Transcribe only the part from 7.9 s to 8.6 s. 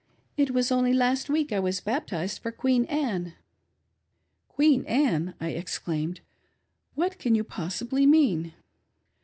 mean